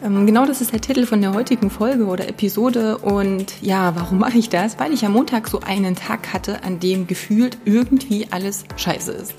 [0.00, 2.98] genau das ist der Titel von der heutigen Folge oder Episode.
[2.98, 4.78] Und ja, warum mache ich das?
[4.78, 9.34] Weil ich am Montag so einen Tag hatte, an dem gefühlt irgendwie alles scheiße ist.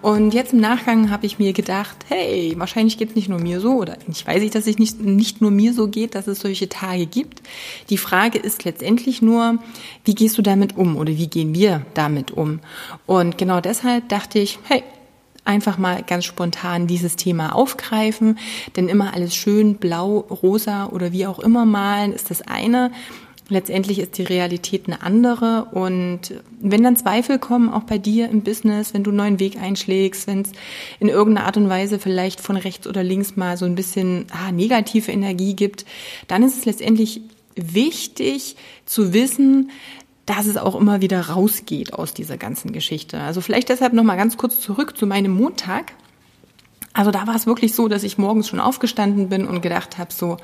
[0.00, 3.60] Und jetzt im Nachgang habe ich mir gedacht, hey, wahrscheinlich geht es nicht nur mir
[3.60, 6.38] so, oder ich weiß nicht, dass es nicht, nicht nur mir so geht, dass es
[6.38, 7.42] solche Tage gibt.
[7.90, 9.58] Die Frage ist letztendlich nur,
[10.04, 12.60] wie gehst du damit um oder wie gehen wir damit um?
[13.06, 14.84] Und genau deshalb dachte ich, hey,
[15.48, 18.38] einfach mal ganz spontan dieses Thema aufgreifen.
[18.76, 22.92] Denn immer alles schön blau, rosa oder wie auch immer malen ist das eine.
[23.50, 28.42] Letztendlich ist die Realität eine andere und wenn dann Zweifel kommen, auch bei dir im
[28.42, 30.52] Business, wenn du einen neuen Weg einschlägst, wenn es
[31.00, 34.52] in irgendeiner Art und Weise vielleicht von rechts oder links mal so ein bisschen ah,
[34.52, 35.86] negative Energie gibt,
[36.26, 37.22] dann ist es letztendlich
[37.58, 39.70] wichtig zu wissen,
[40.28, 43.18] dass es auch immer wieder rausgeht aus dieser ganzen Geschichte.
[43.18, 45.92] Also vielleicht deshalb noch mal ganz kurz zurück zu meinem Montag.
[46.92, 50.12] Also da war es wirklich so, dass ich morgens schon aufgestanden bin und gedacht habe
[50.12, 50.36] so,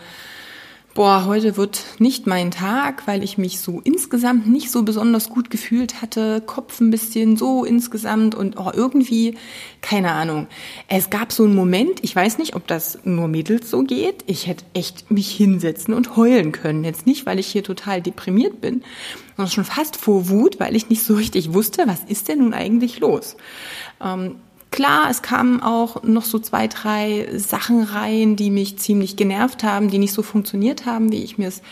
[0.94, 5.50] boah, heute wird nicht mein Tag, weil ich mich so insgesamt nicht so besonders gut
[5.50, 9.36] gefühlt hatte, Kopf ein bisschen so insgesamt und oh, irgendwie,
[9.82, 10.46] keine Ahnung.
[10.88, 14.46] Es gab so einen Moment, ich weiß nicht, ob das nur Mädels so geht, ich
[14.46, 16.84] hätte echt mich hinsetzen und heulen können.
[16.84, 18.82] Jetzt nicht, weil ich hier total deprimiert bin,
[19.36, 22.54] sondern schon fast vor Wut, weil ich nicht so richtig wusste, was ist denn nun
[22.54, 23.36] eigentlich los.
[24.02, 24.36] Ähm,
[24.74, 29.88] Klar, es kamen auch noch so zwei, drei Sachen rein, die mich ziemlich genervt haben,
[29.88, 31.62] die nicht so funktioniert haben, wie ich mir es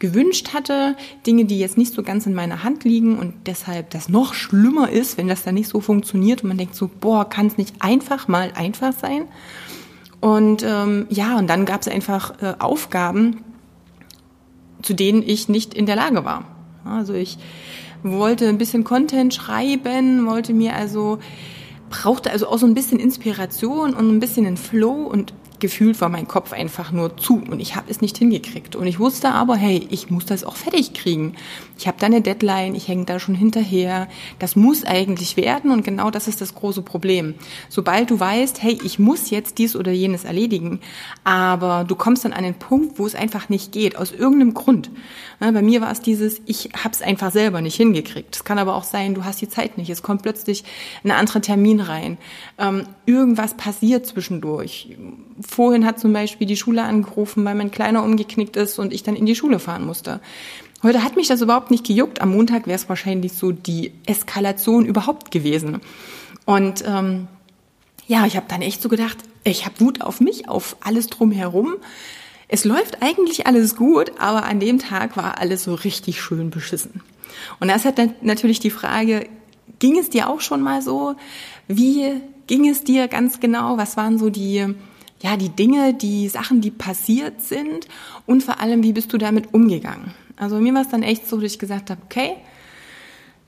[0.00, 0.96] gewünscht hatte.
[1.24, 4.90] Dinge, die jetzt nicht so ganz in meiner Hand liegen und deshalb das noch schlimmer
[4.90, 7.76] ist, wenn das dann nicht so funktioniert und man denkt so, boah, kann es nicht
[7.78, 9.28] einfach mal einfach sein?
[10.20, 13.44] Und ähm, ja, und dann gab es einfach äh, Aufgaben,
[14.82, 16.57] zu denen ich nicht in der Lage war.
[16.88, 17.38] Also ich
[18.02, 21.18] wollte ein bisschen Content schreiben, wollte mir also
[21.90, 26.08] brauchte also auch so ein bisschen Inspiration und ein bisschen einen Flow und gefühlt war
[26.08, 28.76] mein Kopf einfach nur zu und ich habe es nicht hingekriegt.
[28.76, 31.34] Und ich wusste aber, hey, ich muss das auch fertig kriegen.
[31.78, 34.08] Ich habe da eine Deadline, ich hänge da schon hinterher.
[34.38, 37.34] Das muss eigentlich werden und genau das ist das große Problem.
[37.68, 40.80] Sobald du weißt, hey, ich muss jetzt dies oder jenes erledigen,
[41.24, 44.90] aber du kommst dann an den Punkt, wo es einfach nicht geht, aus irgendeinem Grund.
[45.40, 48.34] Bei mir war es dieses, ich habe es einfach selber nicht hingekriegt.
[48.34, 49.88] Es kann aber auch sein, du hast die Zeit nicht.
[49.88, 50.64] Es kommt plötzlich
[51.04, 52.18] ein anderer Termin rein.
[52.58, 54.96] Ähm, irgendwas passiert zwischendurch
[55.48, 59.16] vorhin hat zum Beispiel die Schule angerufen, weil mein Kleiner umgeknickt ist und ich dann
[59.16, 60.20] in die Schule fahren musste.
[60.82, 62.20] Heute hat mich das überhaupt nicht gejuckt.
[62.20, 65.80] Am Montag wäre es wahrscheinlich so die Eskalation überhaupt gewesen.
[66.44, 67.26] Und ähm,
[68.06, 71.76] ja, ich habe dann echt so gedacht, ich habe Wut auf mich, auf alles drumherum.
[72.46, 77.02] Es läuft eigentlich alles gut, aber an dem Tag war alles so richtig schön beschissen.
[77.58, 79.26] Und das hat dann natürlich die Frage,
[79.78, 81.16] ging es dir auch schon mal so?
[81.66, 83.76] Wie ging es dir ganz genau?
[83.76, 84.74] Was waren so die
[85.20, 87.88] ja, die Dinge, die Sachen, die passiert sind
[88.26, 90.14] und vor allem, wie bist du damit umgegangen?
[90.36, 92.36] Also mir war es dann echt so, dass ich gesagt habe, okay,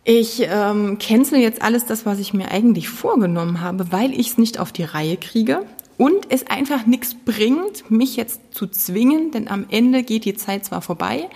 [0.05, 4.39] ich ähm, cancel jetzt alles das, was ich mir eigentlich vorgenommen habe, weil ich es
[4.39, 5.65] nicht auf die Reihe kriege
[5.99, 10.65] und es einfach nichts bringt, mich jetzt zu zwingen, denn am Ende geht die Zeit
[10.65, 11.29] zwar vorbei,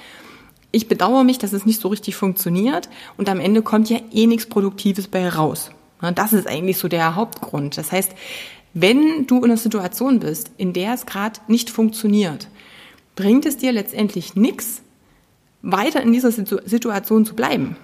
[0.75, 4.27] ich bedauere mich, dass es nicht so richtig funktioniert und am Ende kommt ja eh
[4.27, 5.71] nichts Produktives bei raus.
[6.17, 7.79] Das ist eigentlich so der Hauptgrund.
[7.79, 8.13] Das heißt,
[8.75, 12.49] wenn du in einer Situation bist, in der es gerade nicht funktioniert,
[13.15, 14.83] bringt es dir letztendlich nichts,
[15.63, 17.77] weiter in dieser Situation zu bleiben.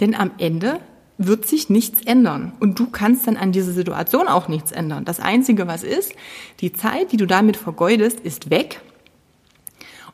[0.00, 0.80] Denn am Ende
[1.18, 2.52] wird sich nichts ändern.
[2.58, 5.04] Und du kannst dann an dieser Situation auch nichts ändern.
[5.04, 6.14] Das Einzige, was ist,
[6.60, 8.80] die Zeit, die du damit vergeudest, ist weg.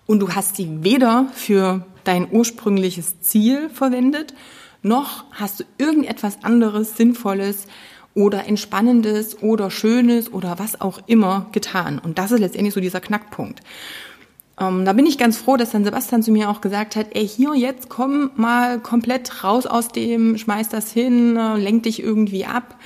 [0.06, 4.34] Und du hast sie weder für dein ursprüngliches Ziel verwendet,
[4.82, 7.66] noch hast du irgendetwas anderes Sinnvolles
[8.16, 12.00] oder Entspannendes oder Schönes oder was auch immer getan.
[12.02, 13.60] Und das ist letztendlich so dieser Knackpunkt.
[14.58, 17.28] Ähm, da bin ich ganz froh, dass dann Sebastian zu mir auch gesagt hat, ey,
[17.28, 22.46] hier jetzt komm mal komplett raus aus dem, schmeiß das hin, äh, lenk dich irgendwie
[22.46, 22.76] ab.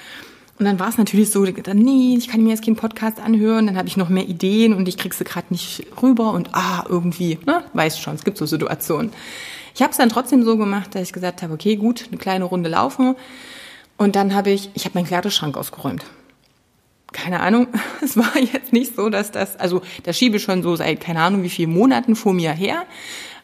[0.58, 3.66] Und dann war es natürlich so, dann, nee, ich kann mir jetzt keinen Podcast anhören,
[3.66, 6.84] dann habe ich noch mehr Ideen und ich krieg sie gerade nicht rüber und ah,
[6.88, 9.12] irgendwie, ne, weißt schon, es gibt so Situationen.
[9.74, 12.44] Ich habe es dann trotzdem so gemacht, dass ich gesagt habe, okay, gut, eine kleine
[12.44, 13.14] Runde laufen,
[14.00, 16.06] und dann habe ich, ich habe meinen Kleiderschrank ausgeräumt.
[17.12, 17.66] Keine Ahnung,
[18.02, 21.42] es war jetzt nicht so, dass das, also das schiebe schon so seit keine Ahnung
[21.42, 22.84] wie vielen Monaten vor mir her.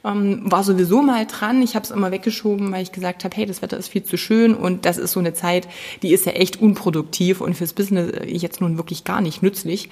[0.03, 1.61] Ähm, war sowieso mal dran.
[1.61, 4.17] Ich habe es immer weggeschoben, weil ich gesagt habe, hey, das Wetter ist viel zu
[4.17, 5.69] schön und das ist so eine Zeit,
[6.01, 9.91] die ist ja echt unproduktiv und fürs Business jetzt nun wirklich gar nicht nützlich.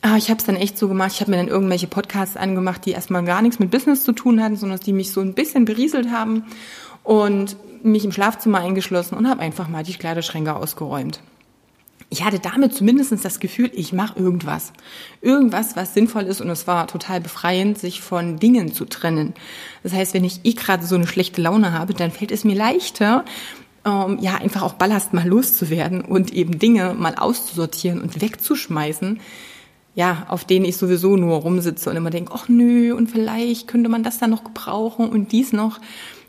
[0.00, 2.86] Aber ich habe es dann echt so gemacht, ich habe mir dann irgendwelche Podcasts angemacht,
[2.86, 5.64] die erstmal gar nichts mit Business zu tun hatten, sondern die mich so ein bisschen
[5.64, 6.44] berieselt haben
[7.02, 11.20] und mich im Schlafzimmer eingeschlossen und habe einfach mal die Kleiderschränke ausgeräumt
[12.12, 14.74] ich hatte damit zumindest das Gefühl, ich mache irgendwas.
[15.22, 19.32] Irgendwas, was sinnvoll ist und es war total befreiend, sich von Dingen zu trennen.
[19.82, 22.54] Das heißt, wenn ich eh gerade so eine schlechte Laune habe, dann fällt es mir
[22.54, 23.24] leichter,
[23.86, 29.18] ähm, ja, einfach auch Ballast mal loszuwerden und eben Dinge mal auszusortieren und wegzuschmeißen,
[29.94, 33.88] ja, auf denen ich sowieso nur rumsitze und immer denke, ach nö, und vielleicht könnte
[33.88, 35.80] man das dann noch gebrauchen und dies noch.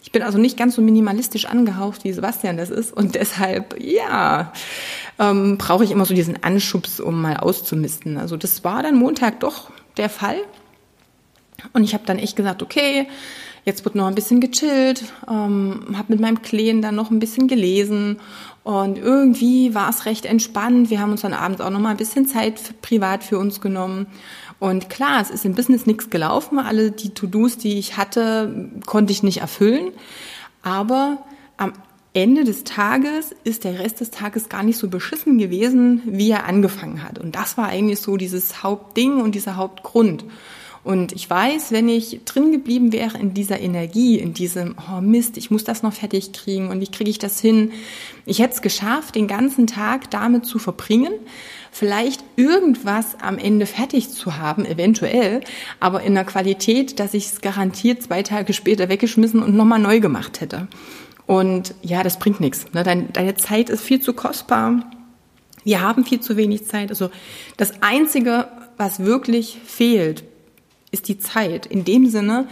[0.03, 2.91] Ich bin also nicht ganz so minimalistisch angehaucht, wie Sebastian das ist.
[2.91, 4.51] Und deshalb, ja,
[5.17, 8.17] ähm, brauche ich immer so diesen Anschubs, um mal auszumisten.
[8.17, 10.37] Also das war dann Montag doch der Fall.
[11.71, 13.07] Und ich habe dann echt gesagt, okay,
[13.63, 17.47] jetzt wird noch ein bisschen gechillt, ähm, habe mit meinem Kleen dann noch ein bisschen
[17.47, 18.19] gelesen
[18.63, 20.89] und irgendwie war es recht entspannt.
[20.89, 24.07] Wir haben uns dann abends auch noch mal ein bisschen Zeit privat für uns genommen.
[24.63, 26.57] Und klar, es ist im Business nichts gelaufen.
[26.57, 29.91] Alle die To-Dos, die ich hatte, konnte ich nicht erfüllen.
[30.61, 31.17] Aber
[31.57, 31.73] am
[32.13, 36.45] Ende des Tages ist der Rest des Tages gar nicht so beschissen gewesen, wie er
[36.45, 37.19] angefangen hat.
[37.19, 40.23] Und das war eigentlich so dieses Hauptding und dieser Hauptgrund.
[40.83, 45.37] Und ich weiß, wenn ich drin geblieben wäre in dieser Energie, in diesem, oh Mist,
[45.37, 47.71] ich muss das noch fertig kriegen und wie kriege ich das hin?
[48.25, 51.13] Ich hätte es geschafft, den ganzen Tag damit zu verbringen,
[51.71, 55.41] vielleicht irgendwas am Ende fertig zu haben, eventuell,
[55.79, 60.01] aber in einer Qualität, dass ich es garantiert zwei Tage später weggeschmissen und nochmal neu
[60.01, 60.67] gemacht hätte.
[61.25, 62.65] Und ja, das bringt nichts.
[62.73, 62.83] Ne?
[62.83, 64.83] Deine Zeit ist viel zu kostbar.
[65.63, 66.89] Wir haben viel zu wenig Zeit.
[66.89, 67.09] Also
[67.55, 70.25] das Einzige, was wirklich fehlt,
[70.93, 71.65] ist die Zeit.
[71.65, 72.47] In dem Sinne,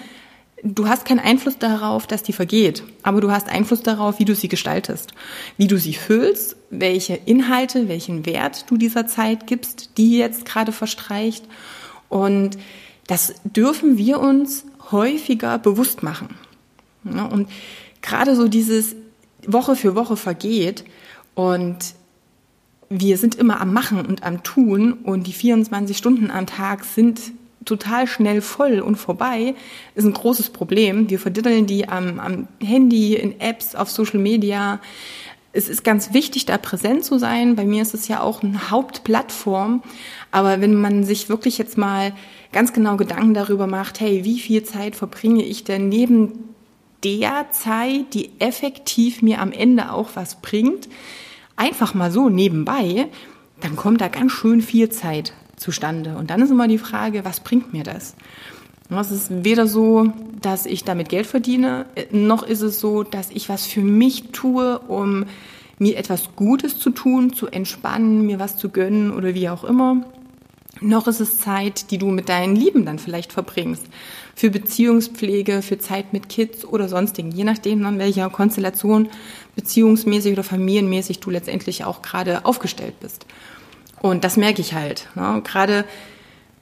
[0.63, 4.35] du hast keinen Einfluss darauf, dass die vergeht, aber du hast Einfluss darauf, wie du
[4.35, 5.13] sie gestaltest,
[5.57, 10.71] wie du sie füllst, welche Inhalte, welchen Wert du dieser Zeit gibst, die jetzt gerade
[10.71, 11.45] verstreicht.
[12.09, 12.57] Und
[13.07, 16.35] das dürfen wir uns häufiger bewusst machen.
[17.03, 17.47] Und
[18.01, 18.95] gerade so dieses
[19.47, 20.83] Woche für Woche vergeht
[21.33, 21.77] und
[22.89, 27.21] wir sind immer am Machen und am Tun und die 24 Stunden am Tag sind
[27.65, 29.55] total schnell voll und vorbei,
[29.95, 31.09] ist ein großes Problem.
[31.09, 34.79] Wir verdiddeln die am, am Handy, in Apps, auf Social Media.
[35.53, 37.55] Es ist ganz wichtig, da präsent zu sein.
[37.55, 39.83] Bei mir ist es ja auch eine Hauptplattform.
[40.31, 42.13] Aber wenn man sich wirklich jetzt mal
[42.51, 46.51] ganz genau Gedanken darüber macht, hey, wie viel Zeit verbringe ich denn neben
[47.03, 50.87] der Zeit, die effektiv mir am Ende auch was bringt,
[51.55, 53.07] einfach mal so nebenbei,
[53.59, 56.17] dann kommt da ganz schön viel Zeit zustande.
[56.17, 58.15] Und dann ist immer die Frage, was bringt mir das?
[58.89, 60.11] Es ist weder so,
[60.41, 64.79] dass ich damit Geld verdiene, noch ist es so, dass ich was für mich tue,
[64.79, 65.25] um
[65.79, 70.05] mir etwas Gutes zu tun, zu entspannen, mir was zu gönnen oder wie auch immer.
[70.81, 73.85] Noch ist es Zeit, die du mit deinen Lieben dann vielleicht verbringst.
[74.35, 77.31] Für Beziehungspflege, für Zeit mit Kids oder sonstigen.
[77.31, 79.09] Je nachdem, in welcher Konstellation
[79.55, 83.25] beziehungsmäßig oder familienmäßig du letztendlich auch gerade aufgestellt bist.
[84.01, 85.07] Und das merke ich halt.
[85.15, 85.41] Ne?
[85.43, 85.85] Gerade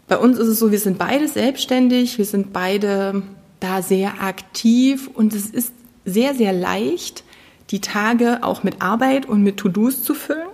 [0.08, 3.22] bei uns ist es so, wir sind beide selbstständig, wir sind beide
[3.60, 5.74] da sehr aktiv und es ist
[6.06, 7.24] sehr, sehr leicht,
[7.70, 10.48] die Tage auch mit Arbeit und mit To-Dos zu füllen.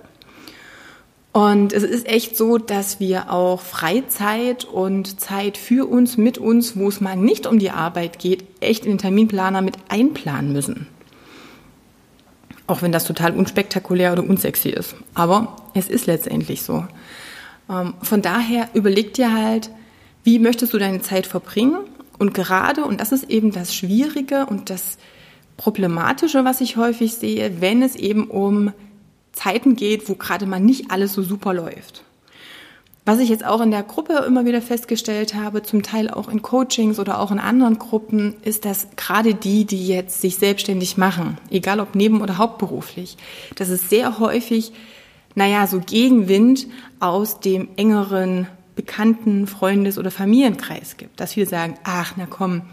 [1.31, 6.77] Und es ist echt so, dass wir auch Freizeit und Zeit für uns, mit uns,
[6.77, 10.87] wo es mal nicht um die Arbeit geht, echt in den Terminplaner mit einplanen müssen.
[12.67, 14.95] Auch wenn das total unspektakulär oder unsexy ist.
[15.13, 16.85] Aber es ist letztendlich so.
[17.69, 19.69] Ähm, von daher überleg dir halt,
[20.23, 21.77] wie möchtest du deine Zeit verbringen?
[22.17, 24.97] Und gerade, und das ist eben das Schwierige und das
[25.57, 28.73] Problematische, was ich häufig sehe, wenn es eben um
[29.31, 32.03] Zeiten geht, wo gerade mal nicht alles so super läuft.
[33.07, 36.41] Was ich jetzt auch in der Gruppe immer wieder festgestellt habe, zum Teil auch in
[36.41, 41.37] Coachings oder auch in anderen Gruppen, ist, dass gerade die, die jetzt sich selbstständig machen,
[41.51, 43.17] egal ob neben- oder hauptberuflich,
[43.55, 44.73] dass es sehr häufig,
[45.35, 46.65] naja, so Gegenwind
[46.99, 51.19] aus dem engeren Bekannten, Freundes- oder Familienkreis gibt.
[51.19, 52.63] Dass viele sagen, ach, na komm,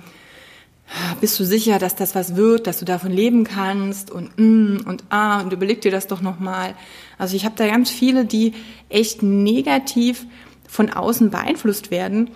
[1.21, 5.05] bist du sicher, dass das was wird, dass du davon leben kannst und mm, und
[5.09, 6.75] ah und überleg dir das doch nochmal.
[7.19, 8.53] Also ich habe da ganz viele, die
[8.89, 10.27] echt negativ
[10.69, 12.31] von außen beeinflusst werden.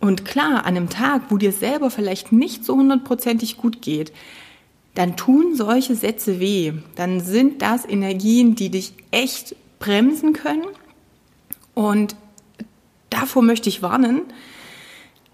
[0.00, 4.12] Und klar, an einem Tag, wo dir selber vielleicht nicht so hundertprozentig gut geht,
[4.94, 6.72] dann tun solche Sätze weh.
[6.96, 10.64] Dann sind das Energien, die dich echt bremsen können.
[11.74, 12.16] Und
[13.10, 14.22] davor möchte ich warnen,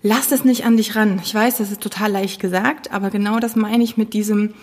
[0.02, 1.20] lass es nicht an dich ran.
[1.24, 4.54] Ich weiß, das ist total leicht gesagt, aber genau das meine ich mit diesem,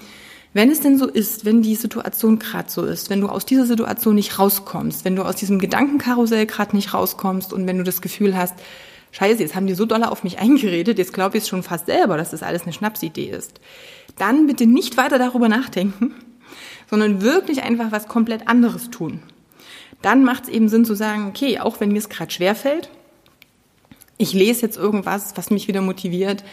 [0.53, 3.65] wenn es denn so ist, wenn die Situation gerade so ist, wenn du aus dieser
[3.65, 8.01] Situation nicht rauskommst, wenn du aus diesem Gedankenkarussell gerade nicht rauskommst und wenn du das
[8.01, 8.55] Gefühl hast,
[9.11, 11.87] scheiße, jetzt haben die so doll auf mich eingeredet, jetzt glaube ich es schon fast
[11.87, 13.59] selber, dass das alles eine Schnapsidee ist,
[14.17, 16.13] dann bitte nicht weiter darüber nachdenken,
[16.89, 19.23] sondern wirklich einfach was komplett anderes tun.
[20.01, 22.89] Dann macht es eben Sinn zu sagen, okay, auch wenn mir es gerade schwerfällt,
[24.17, 26.43] ich lese jetzt irgendwas, was mich wieder motiviert.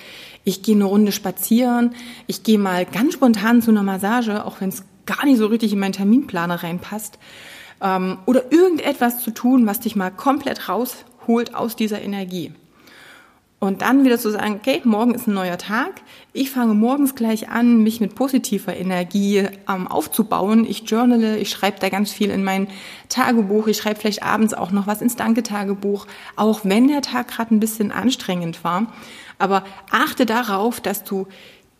[0.44, 1.94] Ich gehe eine Runde spazieren.
[2.26, 5.72] Ich gehe mal ganz spontan zu einer Massage, auch wenn es gar nicht so richtig
[5.72, 7.18] in meinen Terminplaner reinpasst.
[7.82, 12.52] Ähm, oder irgendetwas zu tun, was dich mal komplett rausholt aus dieser Energie.
[13.60, 16.00] Und dann wieder zu sagen, okay, morgen ist ein neuer Tag.
[16.32, 20.64] Ich fange morgens gleich an, mich mit positiver Energie ähm, aufzubauen.
[20.66, 22.68] Ich journale, ich schreibe da ganz viel in mein
[23.10, 23.66] Tagebuch.
[23.66, 27.60] Ich schreibe vielleicht abends auch noch was ins Danke-Tagebuch, auch wenn der Tag gerade ein
[27.60, 28.86] bisschen anstrengend war.
[29.38, 31.26] Aber achte darauf, dass du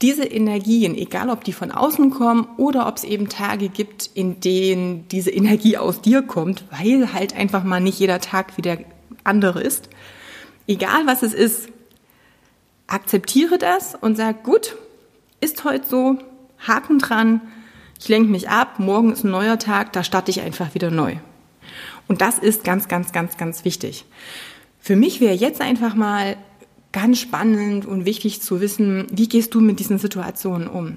[0.03, 4.39] diese Energien, egal ob die von außen kommen oder ob es eben Tage gibt, in
[4.41, 8.81] denen diese Energie aus dir kommt, weil halt einfach mal nicht jeder Tag wie der
[9.25, 9.89] andere ist,
[10.67, 11.69] egal was es ist,
[12.87, 14.76] akzeptiere das und sag, gut,
[15.40, 16.19] ist heute so,
[16.67, 17.40] Haken dran,
[17.99, 21.17] ich lenke mich ab, morgen ist ein neuer Tag, da starte ich einfach wieder neu.
[22.09, 24.05] Und das ist ganz, ganz, ganz, ganz wichtig.
[24.81, 26.37] Für mich wäre jetzt einfach mal
[26.93, 30.97] ganz spannend und wichtig zu wissen, wie gehst du mit diesen Situationen um?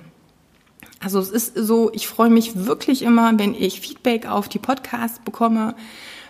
[1.00, 5.20] Also es ist so, ich freue mich wirklich immer, wenn ich Feedback auf die Podcasts
[5.20, 5.76] bekomme,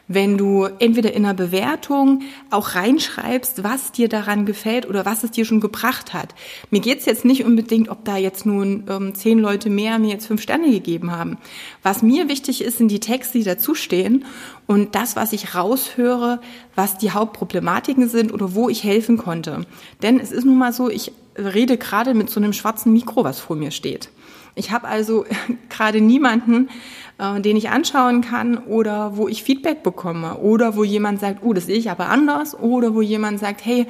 [0.07, 5.31] wenn du entweder in einer Bewertung auch reinschreibst, was dir daran gefällt oder was es
[5.31, 6.35] dir schon gebracht hat.
[6.71, 10.27] Mir geht's jetzt nicht unbedingt, ob da jetzt nun ähm, zehn Leute mehr mir jetzt
[10.27, 11.37] fünf Sterne gegeben haben.
[11.83, 14.25] Was mir wichtig ist, sind die Texte, die dazustehen
[14.67, 16.41] und das, was ich raushöre,
[16.75, 19.65] was die Hauptproblematiken sind oder wo ich helfen konnte.
[20.01, 23.39] Denn es ist nun mal so, ich rede gerade mit so einem schwarzen Mikro, was
[23.39, 24.09] vor mir steht.
[24.55, 25.25] Ich habe also
[25.69, 26.69] gerade niemanden,
[27.17, 31.53] äh, den ich anschauen kann oder wo ich Feedback bekomme oder wo jemand sagt, oh,
[31.53, 33.87] das sehe ich aber anders oder wo jemand sagt, hey,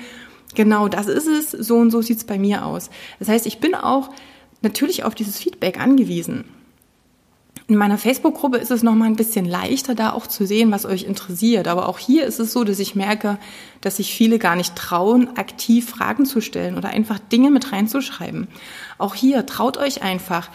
[0.56, 2.90] genau das ist es, so und so sieht's bei mir aus.
[3.20, 4.10] Das heißt, ich bin auch
[4.62, 6.46] natürlich auf dieses Feedback angewiesen.
[7.68, 10.86] In meiner Facebook-Gruppe ist es noch mal ein bisschen leichter, da auch zu sehen, was
[10.86, 11.70] euch interessiert.
[11.70, 13.38] Aber auch hier ist es so, dass ich merke,
[13.80, 18.50] dass sich viele gar nicht trauen, aktiv Fragen zu stellen oder einfach Dinge mit reinzuschreiben.
[18.98, 20.50] Auch hier traut euch einfach.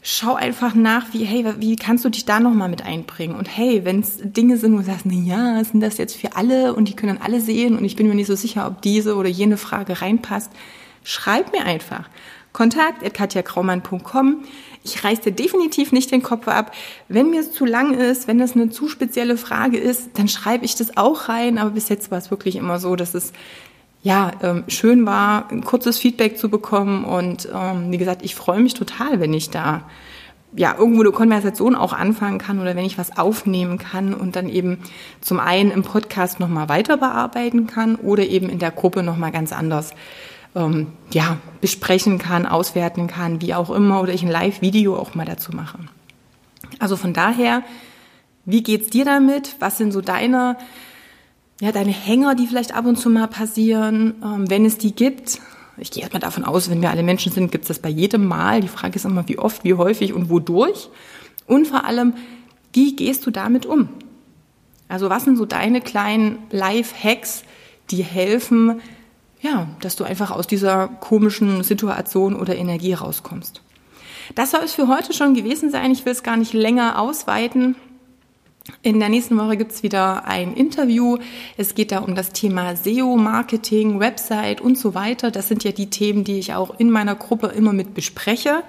[0.00, 3.36] Schau einfach nach, wie, hey, wie kannst du dich da nochmal mit einbringen?
[3.36, 6.34] Und hey, wenn es Dinge sind, wo du sagst, na ja, sind das jetzt für
[6.36, 9.16] alle und die können alle sehen und ich bin mir nicht so sicher, ob diese
[9.16, 10.50] oder jene Frage reinpasst,
[11.02, 12.08] schreib mir einfach.
[12.58, 14.38] Kontakt at katjakraumann.com.
[14.82, 16.72] Ich reiß dir definitiv nicht den Kopf ab.
[17.06, 20.64] Wenn mir es zu lang ist, wenn das eine zu spezielle Frage ist, dann schreibe
[20.64, 21.58] ich das auch rein.
[21.58, 23.32] Aber bis jetzt war es wirklich immer so, dass es
[24.02, 27.04] ja, ähm, schön war, ein kurzes Feedback zu bekommen.
[27.04, 29.84] Und ähm, wie gesagt, ich freue mich total, wenn ich da
[30.56, 34.48] ja irgendwo eine Konversation auch anfangen kann oder wenn ich was aufnehmen kann und dann
[34.48, 34.78] eben
[35.20, 39.52] zum einen im Podcast nochmal weiter bearbeiten kann oder eben in der Gruppe nochmal ganz
[39.52, 39.92] anders
[40.58, 45.24] ähm, ja, besprechen kann, auswerten kann, wie auch immer, oder ich ein Live-Video auch mal
[45.24, 45.78] dazu mache.
[46.78, 47.62] Also von daher,
[48.44, 49.56] wie geht's dir damit?
[49.60, 50.56] Was sind so deine
[51.60, 55.40] ja, deine Hänger, die vielleicht ab und zu mal passieren, ähm, wenn es die gibt.
[55.76, 58.26] Ich gehe erstmal davon aus, wenn wir alle Menschen sind, gibt es das bei jedem
[58.26, 58.60] Mal.
[58.60, 60.88] Die Frage ist immer, wie oft, wie häufig und wodurch.
[61.46, 62.14] Und vor allem,
[62.72, 63.88] wie gehst du damit um?
[64.88, 67.42] Also was sind so deine kleinen Life-Hacks,
[67.90, 68.80] die helfen,
[69.40, 73.62] ja, dass du einfach aus dieser komischen Situation oder Energie rauskommst?
[74.34, 75.90] Das soll es für heute schon gewesen sein.
[75.90, 77.76] Ich will es gar nicht länger ausweiten.
[78.82, 81.16] In der nächsten Woche gibt's wieder ein Interview.
[81.56, 85.30] Es geht da um das Thema SEO, Marketing, Website und so weiter.
[85.30, 88.62] Das sind ja die Themen, die ich auch in meiner Gruppe immer mit bespreche.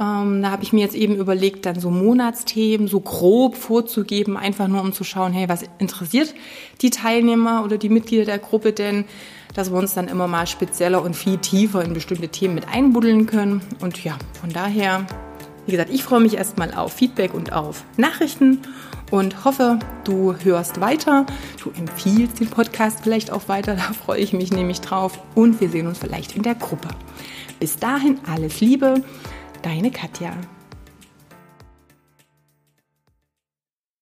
[0.00, 4.66] Ähm, da habe ich mir jetzt eben überlegt, dann so Monatsthemen so grob vorzugeben, einfach
[4.66, 6.34] nur um zu schauen, hey, was interessiert
[6.80, 9.04] die Teilnehmer oder die Mitglieder der Gruppe denn,
[9.54, 13.26] dass wir uns dann immer mal spezieller und viel tiefer in bestimmte Themen mit einbuddeln
[13.26, 13.60] können.
[13.80, 15.06] Und ja, von daher,
[15.66, 18.58] wie gesagt, ich freue mich erstmal auf Feedback und auf Nachrichten
[19.10, 21.26] und hoffe, du hörst weiter,
[21.62, 25.68] du empfiehlst den Podcast vielleicht auch weiter, da freue ich mich nämlich drauf und wir
[25.68, 26.88] sehen uns vielleicht in der Gruppe.
[27.60, 29.02] Bis dahin alles Liebe,
[29.62, 30.32] deine Katja.